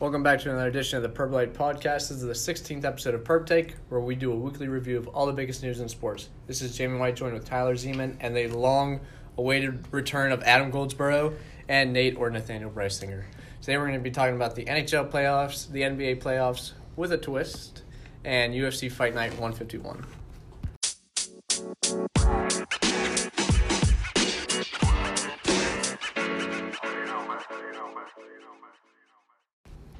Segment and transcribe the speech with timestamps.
[0.00, 2.08] Welcome back to another edition of the Perb Light Podcast.
[2.08, 5.08] This is the 16th episode of Perb Take, where we do a weekly review of
[5.08, 6.30] all the biggest news in sports.
[6.46, 9.00] This is Jamie White joined with Tyler Zeman and the long
[9.36, 11.34] awaited return of Adam Goldsboro
[11.68, 13.24] and Nate or Nathaniel Brysinger.
[13.60, 17.18] Today we're going to be talking about the NHL playoffs, the NBA playoffs with a
[17.18, 17.82] twist,
[18.24, 20.06] and UFC Fight Night 151.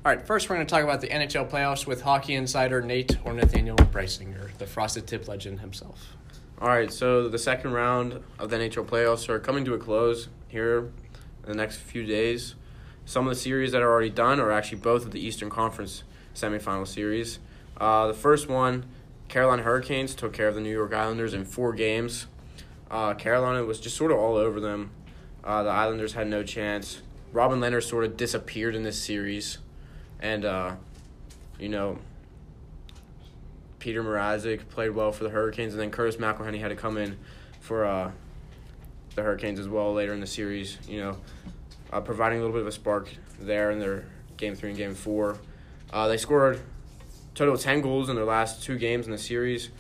[0.02, 3.18] All right, first we're going to talk about the NHL playoffs with hockey insider Nate
[3.22, 6.16] or Nathaniel Brysinger, the frosted tip legend himself.
[6.58, 10.28] All right, so the second round of the NHL playoffs are coming to a close
[10.48, 10.90] here
[11.44, 12.54] in the next few days.
[13.04, 16.02] Some of the series that are already done are actually both of the Eastern Conference
[16.34, 17.38] semifinal series.
[17.76, 18.86] Uh, the first one,
[19.28, 22.26] Carolina Hurricanes took care of the New York Islanders in four games.
[22.90, 24.92] Uh, Carolina was just sort of all over them.
[25.44, 27.02] Uh, the Islanders had no chance.
[27.34, 29.58] Robin Lehner sort of disappeared in this series,
[30.20, 30.74] and uh,
[31.58, 31.98] you know
[33.78, 37.18] Peter Mrazek played well for the Hurricanes, and then Curtis McElhinney had to come in
[37.60, 38.10] for uh,
[39.14, 40.78] the Hurricanes as well later in the series.
[40.86, 41.16] You know,
[41.92, 43.08] uh, providing a little bit of a spark
[43.40, 44.04] there in their
[44.36, 45.38] game three and game four.
[45.92, 46.60] Uh, they scored
[47.34, 49.70] total of ten goals in their last two games in the series.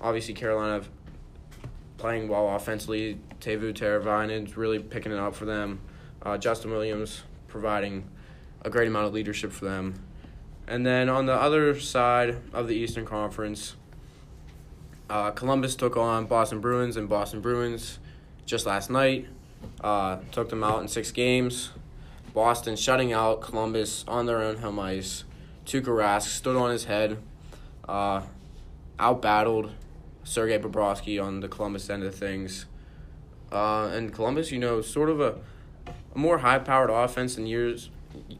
[0.00, 0.82] Obviously, Carolina
[1.98, 3.18] playing well offensively.
[3.40, 5.80] Teuvo Teravainen's really picking it up for them.
[6.22, 8.04] Uh, Justin Williams providing
[8.62, 10.02] a great amount of leadership for them.
[10.66, 13.74] And then on the other side of the Eastern Conference,
[15.08, 17.98] uh, Columbus took on Boston Bruins, and Boston Bruins
[18.44, 19.26] just last night
[19.80, 21.70] uh, took them out in six games.
[22.34, 25.24] Boston shutting out Columbus on their own home ice.
[25.64, 27.18] Tuukka Rask stood on his head,
[27.88, 28.22] uh,
[28.98, 29.72] outbattled
[30.24, 32.66] Sergei Bobrovsky on the Columbus end of things.
[33.50, 35.36] Uh, and Columbus, you know, sort of a,
[36.14, 37.88] a more high-powered offense than years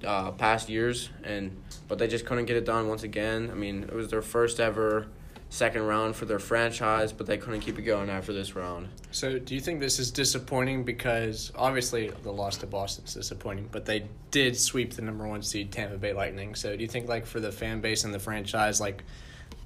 [0.04, 3.50] uh, past years, and but they just couldn't get it done once again.
[3.50, 5.06] I mean, it was their first ever
[5.50, 8.88] second round for their franchise, but they couldn't keep it going after this round.
[9.10, 10.84] So, do you think this is disappointing?
[10.84, 15.42] Because obviously the loss to Boston is disappointing, but they did sweep the number one
[15.42, 16.54] seed Tampa Bay Lightning.
[16.54, 19.04] So, do you think like for the fan base and the franchise, like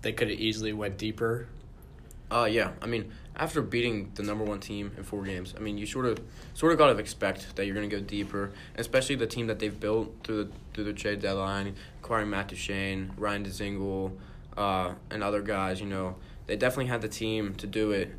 [0.03, 1.49] they could have easily went deeper?
[2.31, 2.73] Uh, yeah.
[2.81, 6.07] I mean, after beating the number one team in four games, I mean, you sort
[6.07, 6.21] of
[6.55, 9.59] sort of got to expect that you're going to go deeper, especially the team that
[9.59, 14.13] they've built through the through the trade deadline, acquiring Matt Duchene, Ryan Dzingel,
[14.57, 15.81] uh, and other guys.
[15.81, 16.17] You know,
[16.47, 18.15] they definitely had the team to do it,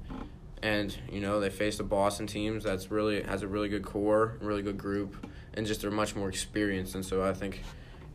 [0.64, 4.38] and you know they faced the Boston teams that's really has a really good core,
[4.42, 6.96] really good group, and just they're much more experienced.
[6.96, 7.62] And so I think,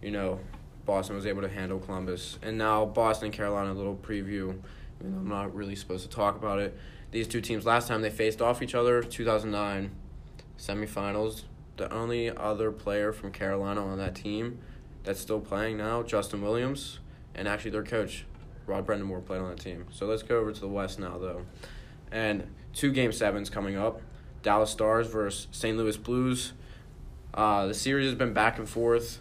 [0.02, 0.40] you know,
[0.84, 3.72] Boston was able to handle Columbus, and now Boston Carolina.
[3.72, 4.58] A little preview.
[5.00, 6.76] I'm not really supposed to talk about it.
[7.10, 9.90] These two teams last time they faced off each other, 2009
[10.58, 11.44] semifinals.
[11.76, 14.58] The only other player from Carolina on that team
[15.04, 16.98] that's still playing now, Justin Williams,
[17.34, 18.26] and actually their coach,
[18.66, 19.86] Rod Brind'Amour, played on that team.
[19.90, 21.46] So let's go over to the West now, though.
[22.10, 24.02] And two game sevens coming up
[24.42, 25.76] Dallas Stars versus St.
[25.76, 26.52] Louis Blues.
[27.32, 29.20] Uh, the series has been back and forth.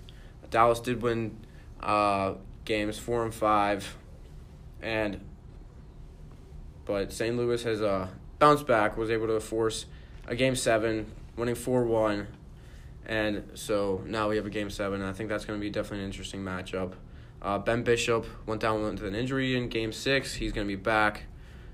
[0.49, 1.37] Dallas did win
[1.81, 2.33] uh,
[2.65, 3.97] games four and five,
[4.81, 5.21] and
[6.87, 7.35] but St.
[7.37, 8.07] Louis has uh,
[8.39, 9.85] bounced back, was able to force
[10.25, 12.27] a game seven, winning 4 1.
[13.05, 15.01] And so now we have a game seven.
[15.01, 16.93] And I think that's going to be definitely an interesting matchup.
[17.41, 20.33] Uh, ben Bishop went down with an injury in game six.
[20.33, 21.23] He's going to be back.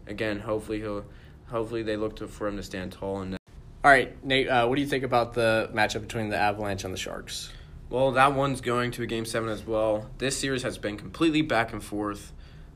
[0.05, 1.05] Again, hopefully he'll,
[1.47, 3.21] hopefully they look to, for him to stand tall.
[3.21, 3.37] And
[3.83, 6.93] All right, Nate, uh, what do you think about the matchup between the Avalanche and
[6.93, 7.51] the Sharks?
[7.93, 10.09] well, that one's going to a game seven as well.
[10.17, 12.33] This series has been completely back and forth.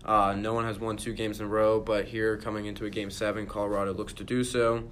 [0.08, 2.90] Uh, no one has won two games in a row, but here coming into a
[2.90, 4.84] game seven, Colorado looks to do so.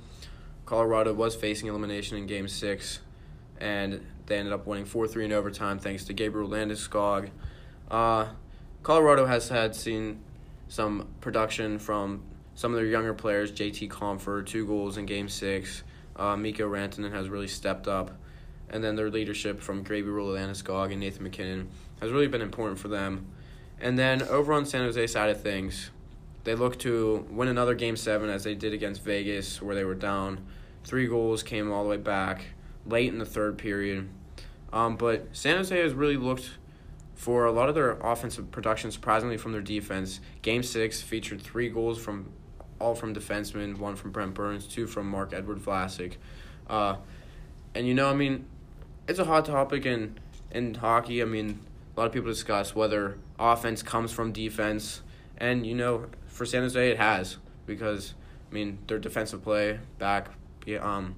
[0.66, 3.00] Colorado was facing elimination in game six,
[3.59, 7.30] and they ended up winning 4 3 in overtime thanks to Gabriel Landeskog.
[7.90, 8.28] Uh,
[8.84, 10.22] Colorado has had seen
[10.68, 12.24] some production from
[12.56, 15.84] some of their younger players, JT Compher, two goals in game six.
[16.16, 18.12] Uh, Mikko Rantanen has really stepped up.
[18.70, 21.70] And then their leadership from Gabriel Landeskog and Nathan MacKinnon
[22.02, 23.28] has really been important for them.
[23.80, 25.92] And then over on San Jose side of things,
[26.44, 29.95] they look to win another game seven as they did against Vegas, where they were
[29.95, 30.45] down.
[30.83, 32.45] Three goals came all the way back
[32.86, 34.07] late in the third period.
[34.72, 36.51] Um, but San Jose has really looked
[37.16, 40.19] for a lot of their offensive production, surprisingly from their defense.
[40.42, 42.31] Game six featured three goals from
[42.80, 46.16] all from defensemen, one from Brent Burns, two from Marc-Edouard Vlasic.
[46.69, 46.98] Uh,
[47.74, 48.45] and you know, I mean,
[49.07, 50.19] it's a hot topic in
[50.51, 51.22] in hockey.
[51.22, 51.60] I mean,
[51.95, 55.01] a lot of people discuss whether offense comes from defense,
[55.38, 58.13] and you know, for San Jose, it has because
[58.51, 60.30] I mean their defensive play back,
[60.80, 61.15] um,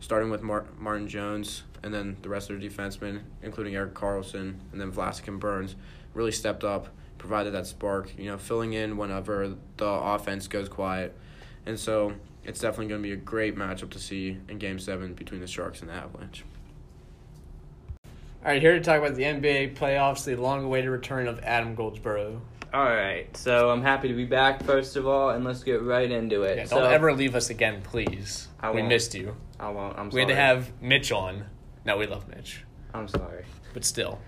[0.00, 4.54] starting with Mar- Martin Jones and then the rest of their defensemen, including Erik Karlsson
[4.72, 5.76] and then Vlasic and Burns,
[6.12, 6.88] really stepped up,
[7.18, 8.12] provided that spark.
[8.18, 11.16] You know, filling in whenever the offense goes quiet,
[11.66, 12.14] and so
[12.44, 15.46] it's definitely going to be a great matchup to see in Game Seven between the
[15.46, 16.44] Sharks and the Avalanche.
[18.48, 22.40] All right, here to talk about the NBA playoffs, the long-awaited return of Adam Goldsboro.
[22.72, 26.10] All right, so I'm happy to be back first of all, and let's get right
[26.10, 26.56] into it.
[26.56, 28.48] Yeah, don't so, ever leave us again, please.
[28.58, 28.88] I we won't.
[28.88, 29.36] missed you.
[29.60, 29.98] I won't.
[29.98, 30.22] I'm We sorry.
[30.22, 31.44] had to have Mitch on.
[31.84, 32.64] No, we love Mitch,
[32.94, 33.44] I'm sorry.
[33.74, 34.18] but still.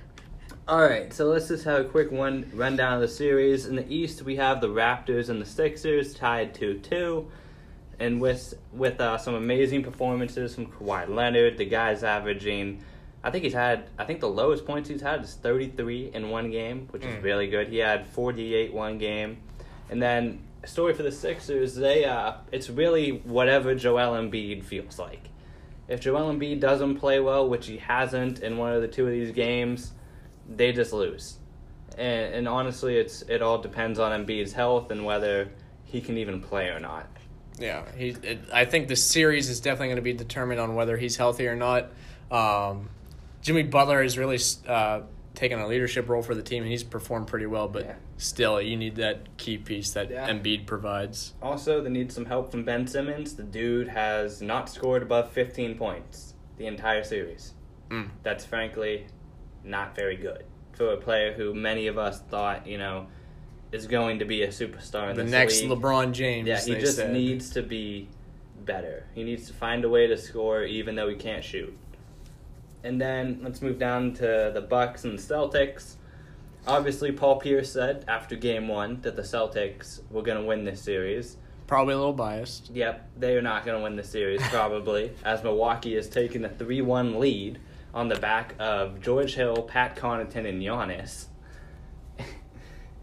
[0.69, 3.65] All right, so let's just have a quick one rundown of the series.
[3.65, 7.27] In the East, we have the Raptors and the Sixers tied two two,
[7.99, 12.85] and with with uh, some amazing performances from Kawhi Leonard, the guy's averaging.
[13.23, 13.85] I think he's had.
[13.99, 17.23] I think the lowest points he's had is 33 in one game, which is Mm.
[17.23, 17.69] really good.
[17.69, 19.39] He had 48 one game,
[19.91, 21.75] and then story for the Sixers.
[21.75, 25.25] They uh, it's really whatever Joel Embiid feels like.
[25.89, 29.13] If Joel Embiid doesn't play well, which he hasn't in one of the two of
[29.13, 29.93] these games,
[30.49, 31.37] they just lose.
[31.99, 35.49] And, and honestly, it's it all depends on Embiid's health and whether
[35.85, 37.07] he can even play or not.
[37.59, 38.11] Yeah, he.
[38.23, 41.47] It, I think the series is definitely going to be determined on whether he's healthy
[41.49, 41.91] or not.
[42.31, 42.89] Um,
[43.43, 44.39] Jimmy Butler has really
[44.69, 45.01] uh,
[45.35, 47.69] taken a leadership role for the team, and he's performed pretty well.
[47.69, 47.95] But Yeah.
[48.19, 50.29] still, you need that key piece that Yeah.
[50.29, 51.35] Embiid provides.
[51.43, 53.37] Also, they need some help from Ben Simmons.
[53.37, 57.55] The dude has not scored above 15 points the entire series.
[57.91, 58.11] Mm.
[58.23, 59.07] That's frankly
[59.65, 63.07] not very good for a player who many of us thought, you know,
[63.73, 65.71] is going to be a superstar in The next league.
[65.71, 66.49] LeBron James.
[66.49, 67.13] Yeah, he just said.
[67.13, 68.09] needs to be
[68.65, 69.07] better.
[69.15, 71.77] He needs to find a way to score even though he can't shoot.
[72.83, 75.97] And then let's move down to the Bucks and the Celtics.
[76.67, 80.81] Obviously, Paul Pierce said after game one that the Celtics were going to win this
[80.81, 81.37] series.
[81.67, 82.71] probably a little biased.
[82.71, 86.49] Yep, they are not going to win the series probably, as Milwaukee is taking a
[86.49, 87.59] three-one lead
[87.93, 91.27] on the back of George Hill, Pat Connaughton, and Giannis.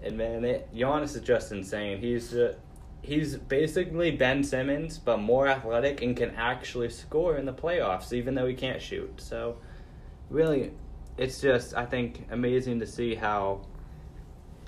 [0.03, 1.99] and man, it, Giannis is just insane.
[1.99, 2.55] He's uh,
[3.01, 8.35] he's basically Ben Simmons, but more athletic and can actually score in the playoffs, even
[8.35, 9.19] though he can't shoot.
[9.19, 9.57] So,
[10.29, 10.71] really,
[11.17, 13.61] it's just I think amazing to see how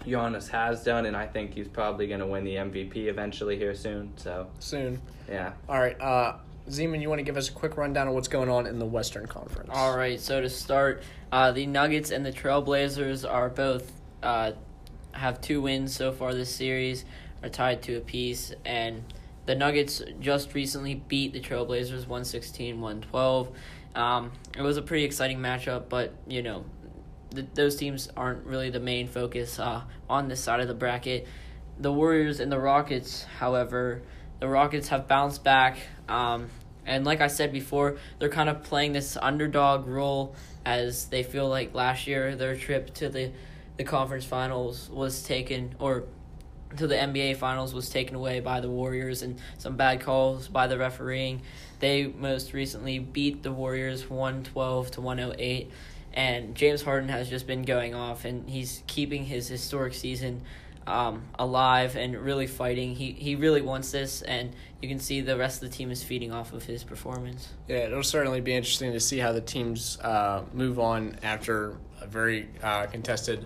[0.05, 3.75] Giannis has done, and I think he's probably going to win the MVP eventually here
[3.75, 4.13] soon.
[4.17, 5.01] So, Soon.
[5.29, 5.53] yeah.
[5.67, 6.37] All right, uh,
[6.69, 8.85] Zeman, you want to give us a quick rundown of what's going on in the
[8.85, 9.69] Western Conference?
[9.73, 13.91] All right, so to start, uh, the Nuggets and the Trailblazers are both
[14.23, 14.53] uh,
[15.11, 17.03] have two wins so far this series,
[17.43, 19.03] are tied to a piece, and
[19.49, 23.51] the Nuggets just recently beat the Trailblazers 116-112.
[23.95, 26.65] Um, it was a pretty exciting matchup, but you know,
[27.33, 31.25] th- those teams aren't really the main focus uh, on this side of the bracket.
[31.79, 34.03] The Warriors and the Rockets, however,
[34.39, 35.79] the Rockets have bounced back.
[36.07, 36.51] Um,
[36.85, 41.49] and like I said before, they're kind of playing this underdog role as they feel
[41.49, 43.31] like last year their trip to the,
[43.77, 46.03] the conference finals was taken, or
[46.77, 50.67] to the NBA finals was taken away by the Warriors and some bad calls by
[50.67, 51.41] the refereeing.
[51.79, 55.71] They most recently beat the Warriors 112 to 108
[56.13, 60.41] and James Harden has just been going off and he's keeping his historic season
[60.87, 62.95] um, alive and really fighting.
[62.95, 66.03] He he really wants this and you can see the rest of the team is
[66.03, 67.49] feeding off of his performance.
[67.67, 72.07] Yeah, it'll certainly be interesting to see how the teams uh, move on after a
[72.07, 73.45] very uh, contested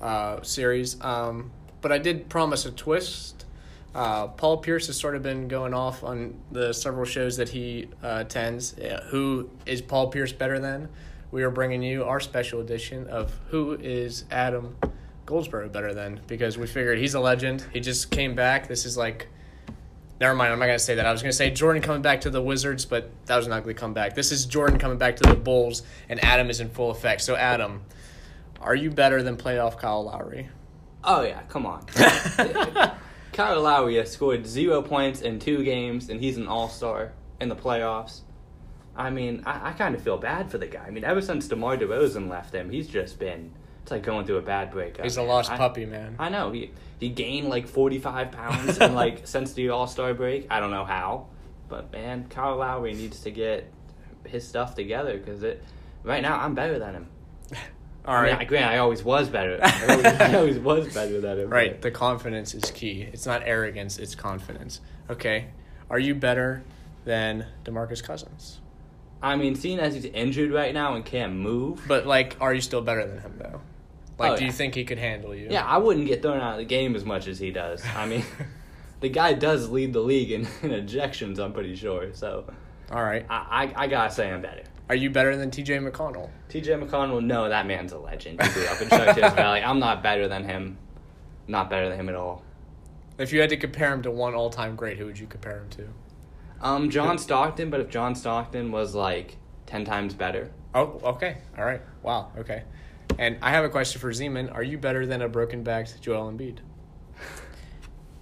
[0.00, 1.00] uh, series.
[1.00, 3.44] Um, but I did promise a twist.
[3.94, 7.88] Uh, Paul Pierce has sort of been going off on the several shows that he
[8.02, 8.74] uh, attends.
[8.78, 10.88] Yeah, who is Paul Pierce better than?
[11.30, 14.76] We are bringing you our special edition of Who is Adam
[15.26, 16.20] Goldsboro better than?
[16.26, 17.66] Because we figured he's a legend.
[17.72, 18.68] He just came back.
[18.68, 19.28] This is like
[20.22, 21.04] Never mind, I'm not going to say that.
[21.04, 23.52] I was going to say Jordan coming back to the Wizards, but that was an
[23.52, 24.14] ugly comeback.
[24.14, 27.22] This is Jordan coming back to the Bulls, and Adam is in full effect.
[27.22, 27.82] So, Adam,
[28.60, 30.48] are you better than playoff Kyle Lowry?
[31.04, 31.84] Oh yeah, come on.
[33.32, 37.48] Kyle Lowry has scored zero points in two games, and he's an All Star in
[37.48, 38.20] the playoffs.
[38.94, 40.84] I mean, I, I kind of feel bad for the guy.
[40.86, 43.50] I mean, ever since DeMar DeRozan left him, he's just been
[43.82, 45.04] it's like going through a bad breakup.
[45.04, 46.16] He's a lost I- puppy, man.
[46.18, 50.14] I know he he gained like forty five pounds and like since the All Star
[50.14, 50.46] break.
[50.50, 51.26] I don't know how,
[51.68, 53.70] but man, Kyle Lowry needs to get
[54.26, 55.62] his stuff together because it.
[56.04, 57.06] Right now, I'm better than him.
[58.04, 58.32] All I right.
[58.32, 59.58] mean, I, granted, I always was better.
[59.62, 61.50] I always, I always was better than him.
[61.50, 61.80] Right.
[61.80, 63.02] The confidence is key.
[63.12, 64.80] It's not arrogance, it's confidence.
[65.08, 65.46] Okay.
[65.88, 66.64] Are you better
[67.04, 68.60] than DeMarcus Cousins?
[69.22, 72.60] I mean, seeing as he's injured right now and can't move, But, like, are you
[72.60, 73.60] still better than him, though?
[74.18, 75.46] Like, Oh, do you think he could handle you?
[75.50, 77.84] yeah, I wouldn't get thrown out of the game as much as he does.
[77.96, 78.24] I mean,
[79.00, 81.38] the guy does lead the league in, in ejections.
[81.38, 82.12] I'm pretty sure.
[82.14, 82.52] So,
[82.90, 83.24] All right.
[83.30, 84.64] I, I, I gotta say I'm better.
[84.92, 85.78] Are you better than T.J.
[85.78, 86.28] McConnell?
[86.50, 88.42] TJ McConnell, no, that man's a legend.
[88.42, 89.62] He grew up in Chuck Valley.
[89.62, 90.76] I'm not better than him.
[91.48, 92.42] Not better than him at all.
[93.16, 95.70] If you had to compare him to one all-time great, who would you compare him
[95.70, 95.88] to?
[96.60, 101.38] Um, John Stockton, but if John Stockton was like ten times better, Oh, okay.
[101.56, 101.80] All right.
[102.02, 102.30] Wow.
[102.36, 102.62] Okay.
[103.18, 104.54] And I have a question for Zeman.
[104.54, 106.58] Are you better than a broken-backed Joel Embiid?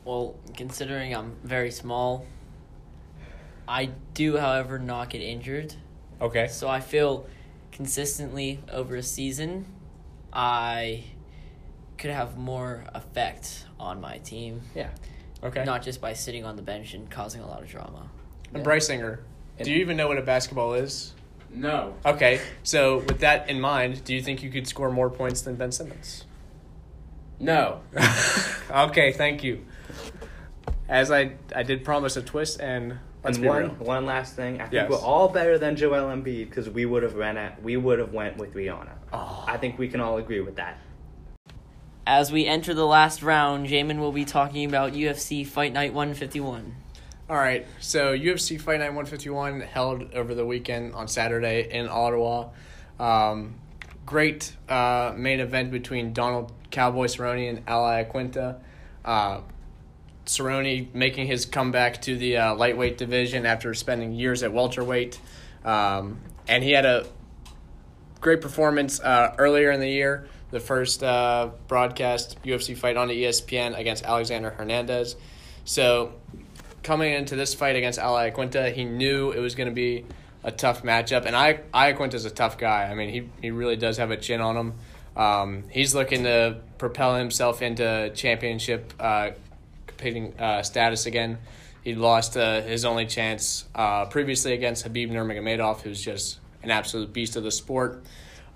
[0.04, 2.26] Well, considering I'm very small,
[3.66, 5.74] I do, however, not get injured.
[6.20, 6.48] Okay.
[6.48, 7.26] So I feel
[7.72, 9.64] consistently over a season,
[10.32, 11.04] I
[11.98, 14.88] could have more effect on my team, Yeah.
[15.42, 15.64] Okay.
[15.64, 18.08] not just by sitting on the bench and causing a lot of drama.
[18.52, 19.20] And Brysinger,
[19.62, 21.14] do you even know what a basketball is?
[21.52, 21.94] No.
[22.04, 22.40] Okay.
[22.62, 25.72] So with that in mind, do you think you could score more points than Ben
[25.72, 26.24] Simmons?
[27.38, 27.80] No.
[28.70, 29.12] okay.
[29.12, 29.64] Thank you.
[30.88, 33.70] As I I did promise a twist, and let's and be one real.
[33.78, 34.90] one last thing, I think Yes.
[34.90, 38.12] we're all better than Joel Embiid because we would have ran at we would have
[38.12, 38.92] went with Rihanna.
[39.12, 39.44] Oh.
[39.46, 40.78] I think we can all agree with that.
[42.06, 46.74] As we enter the last round, Jamin will be talking about UFC Fight Night 151.
[47.28, 52.48] All right, so UFC Fight Night 151 held over the weekend on Saturday in Ottawa.
[52.98, 53.54] Um,
[54.04, 58.58] great uh, main event between Donald Cowboy Cerrone and Al Iaquinta.
[59.04, 59.40] Uh,
[60.30, 65.18] Cerrone making his comeback to the uh, lightweight division after spending years at welterweight,
[65.64, 67.06] um, and he had a
[68.20, 70.28] great performance uh, earlier in the year.
[70.52, 75.16] The first uh, broadcast UFC fight on ESPN against Alexander Hernandez.
[75.64, 76.12] So
[76.82, 80.06] coming into this fight against Al Iaquinta, he knew it was going to be
[80.44, 82.84] a tough matchup, and I I is a tough guy.
[82.84, 84.75] I mean, he he really does have a chin on him.
[85.16, 89.30] Um, he's looking to propel himself into championship uh,
[90.00, 91.38] competing uh, status again.
[91.85, 97.12] He lost uh, his only chance uh, previously against Khabib Nurmagomedov, who's just an absolute
[97.12, 98.02] beast of the sport.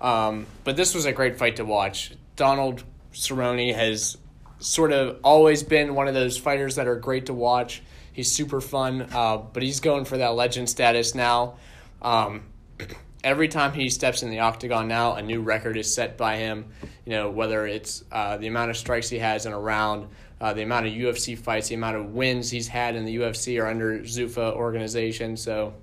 [0.01, 2.13] Um, but this was a great fight to watch.
[2.35, 2.83] Donald
[3.13, 4.17] Cerrone has
[4.59, 7.83] sort of always been one of those fighters that are great to watch.
[8.11, 11.57] He's super fun, uh, but he's going for that legend status now.
[12.01, 12.43] Um,
[13.25, 16.67] every time he steps in the octagon now, a new record is set by him.
[17.05, 20.07] You know, whether it's uh, the amount of strikes he has in a round,
[20.39, 23.61] uh, the amount of UFC fights, the amount of wins he's had in the UFC
[23.61, 25.35] or under Zuffa organization.
[25.37, 25.73] So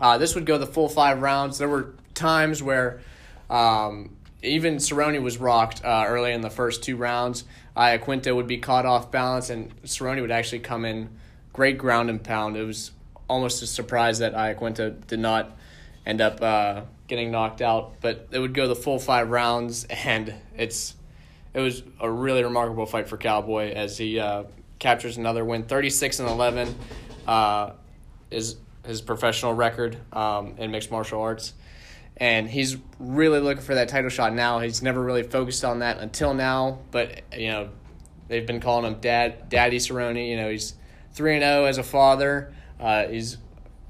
[0.00, 1.58] uh, this would go the full five rounds.
[1.58, 3.00] There were times where
[3.48, 7.44] um, even Cerrone was rocked uh, early in the first two rounds.
[7.76, 11.10] Iaquinta would be caught off balance, and Cerrone would actually come in
[11.52, 12.56] great ground and pound.
[12.56, 12.90] It was
[13.28, 15.56] almost a surprise that Iaquinta did not
[16.06, 20.34] end up uh, getting knocked out, but it would go the full five rounds, and
[20.56, 20.94] it's
[21.52, 24.44] it was a really remarkable fight for Cowboy as he uh,
[24.78, 26.74] captures another win, thirty six and eleven,
[27.26, 27.72] uh,
[28.30, 31.52] is his professional record um, in mixed martial arts,
[32.16, 34.60] and he's really looking for that title shot now.
[34.60, 37.70] He's never really focused on that until now, but you know
[38.28, 40.28] they've been calling him Dad, Daddy Cerrone.
[40.28, 40.74] You know he's
[41.12, 42.54] three and zero as a father.
[42.78, 43.36] Uh, he's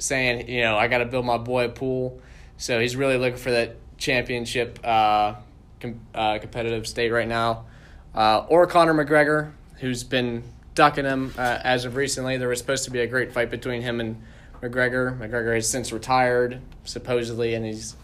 [0.00, 2.20] saying you know I got to build my boy a pool,
[2.56, 5.34] so he's really looking for that championship uh,
[5.80, 7.66] com- uh, competitive state right now.
[8.14, 10.42] Uh, or Conor McGregor, who's been
[10.74, 12.36] ducking him uh, as of recently.
[12.36, 14.20] There was supposed to be a great fight between him and
[14.62, 15.16] McGregor.
[15.18, 17.96] McGregor has since retired, supposedly, and he's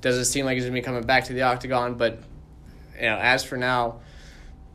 [0.00, 1.94] doesn't seem like he's gonna be coming back to the octagon.
[1.94, 2.22] But
[2.96, 4.00] you know, as for now,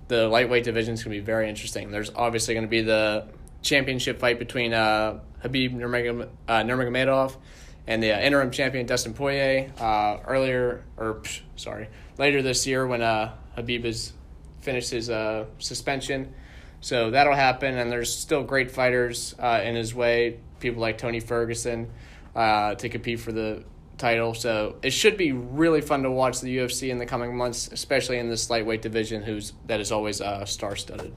[0.08, 1.92] the lightweight division is gonna be very interesting.
[1.92, 3.28] There's obviously gonna be the
[3.62, 7.36] championship fight between uh, Khabib Nurmagom- uh, Nurmagomedov
[7.86, 12.86] and the uh, interim champion Dustin Poirier uh, earlier, or psh, sorry, later this year
[12.86, 14.14] when uh, Khabib has
[14.62, 15.10] finished his
[15.60, 16.34] suspension.
[16.82, 20.40] So that'll happen, and there's still great fighters in his way.
[20.60, 21.90] People like Tony Ferguson
[22.38, 23.64] uh, to compete for the
[23.98, 24.34] title.
[24.34, 28.20] So it should be really fun to watch the UFC in the coming months, especially
[28.20, 31.14] in this lightweight division, who's that is always uh, star-studded.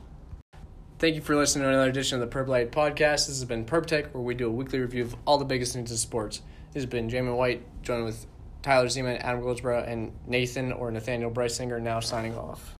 [1.00, 3.26] Thank you for listening to another edition of the Perp Light Podcast.
[3.26, 5.74] This has been Perp Tech, where we do a weekly review of all the biggest
[5.74, 6.42] news in sports.
[6.74, 8.26] This has been Jamin White, joined with
[8.60, 12.76] Tyler Zeman, Adam Goldsborough, and Nathan or Nathaniel Breisinger now signing off.